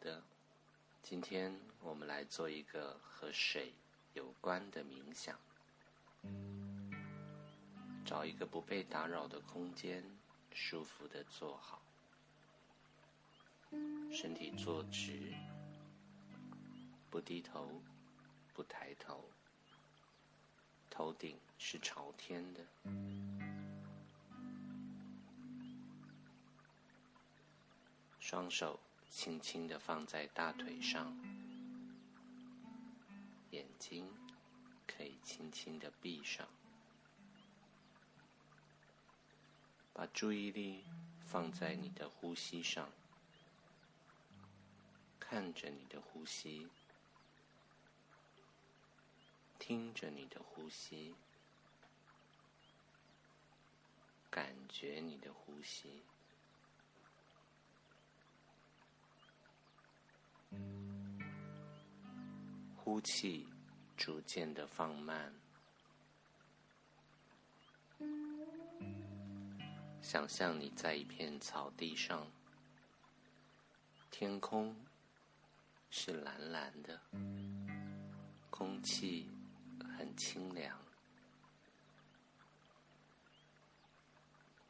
[0.00, 0.22] 的，
[1.02, 3.74] 今天我们来做一个和水
[4.14, 5.38] 有关的冥想。
[8.04, 10.02] 找一个不被打扰的空间，
[10.52, 11.82] 舒服的坐好，
[14.10, 15.34] 身体坐直，
[17.10, 17.80] 不低头，
[18.54, 19.22] 不抬头，
[20.88, 22.60] 头顶是朝天的。
[28.18, 28.78] 双手
[29.10, 31.14] 轻轻的放在大腿上，
[33.50, 34.08] 眼睛
[34.86, 36.48] 可以轻轻的闭上，
[39.92, 40.84] 把注意力
[41.26, 42.88] 放在你的呼吸上，
[45.18, 46.68] 看着你的呼吸，
[49.58, 51.16] 听着你的呼吸，
[54.30, 56.04] 感觉你的呼吸。
[62.90, 63.46] 呼气，
[63.96, 65.32] 逐渐的放慢。
[70.02, 72.26] 想象你在一片草地上，
[74.10, 74.74] 天空
[75.88, 77.00] 是蓝蓝的，
[78.50, 79.30] 空气
[79.96, 80.76] 很清凉。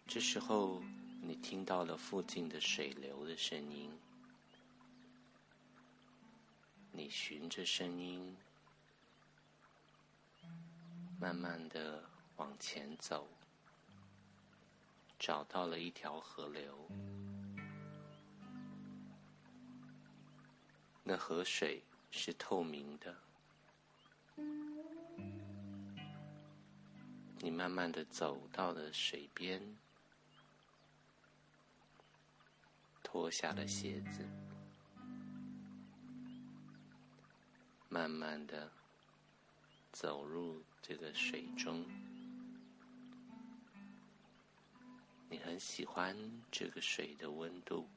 [0.07, 0.83] 这时候，
[1.23, 3.91] 你听到了附近的水流的声音。
[6.93, 8.37] 你循着声音，
[11.19, 12.05] 慢慢的
[12.37, 13.27] 往前走，
[15.19, 16.89] 找到了一条河流。
[21.03, 23.17] 那河水是透明的。
[27.39, 29.77] 你慢慢的走到了水边，
[33.03, 34.50] 脱下了鞋子。
[37.93, 38.71] 慢慢的
[39.91, 41.85] 走入这个水中，
[45.29, 46.17] 你很喜欢
[46.53, 47.89] 这个水的温度，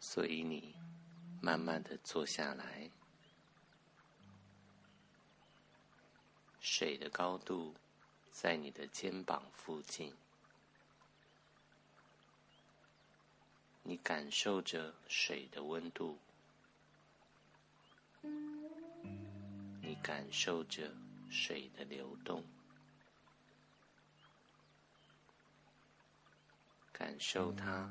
[0.00, 0.74] 所以你
[1.40, 2.90] 慢慢的坐下来，
[6.60, 7.76] 水的高度
[8.32, 10.12] 在你的肩膀附近，
[13.84, 16.18] 你感受着水的温度。
[20.02, 20.92] 感受着
[21.30, 22.44] 水的流动，
[26.92, 27.90] 感受它，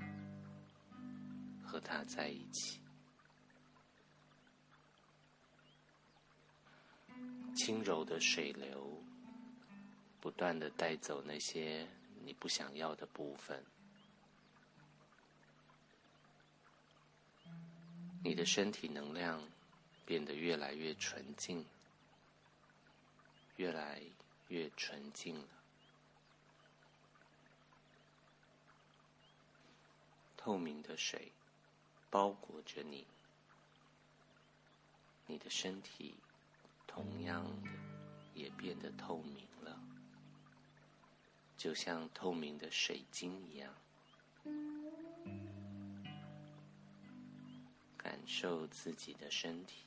[1.66, 2.80] 和它在一起，
[7.56, 9.02] 轻柔的水流，
[10.22, 11.88] 不断的带走那些
[12.24, 13.64] 你不想要的部分，
[18.24, 19.42] 你的身体能量
[20.06, 21.66] 变得越来越纯净。
[23.56, 24.02] 越来
[24.48, 25.48] 越纯净了，
[30.36, 31.32] 透明的水
[32.10, 33.06] 包裹着你，
[35.28, 36.16] 你的身体
[36.88, 37.70] 同样的
[38.34, 39.80] 也变得透明了，
[41.56, 43.74] 就像透明的水晶一样，
[47.96, 49.86] 感受自己的身体。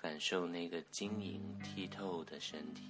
[0.00, 2.84] 感受那个晶莹剔透的身体，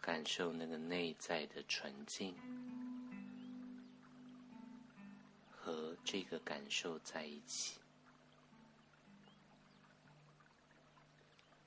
[0.00, 2.34] 感受那个内在的纯净，
[5.50, 7.78] 和这个感受在一起。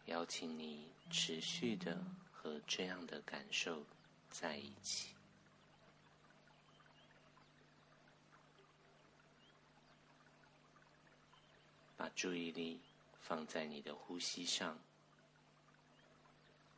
[0.07, 3.85] 邀请你持续的和这样的感受
[4.31, 5.13] 在一起。
[12.01, 12.81] 把注意力
[13.19, 14.75] 放在你的呼吸上，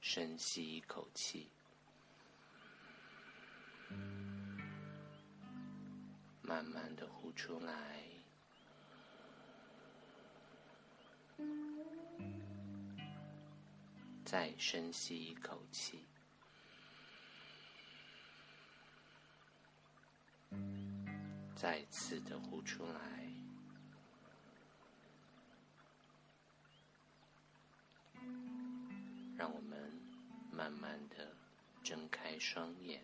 [0.01, 1.47] 深吸一口气，
[6.41, 8.03] 慢慢的呼出来，
[14.25, 16.05] 再深吸一口气，
[21.55, 23.42] 再次的呼出来。
[30.63, 31.35] 慢慢的
[31.83, 33.03] 睁开双眼，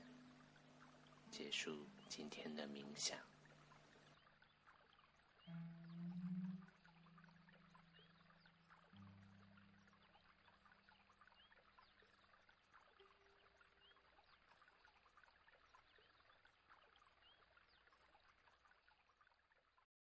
[1.30, 3.20] 结束今天的冥想。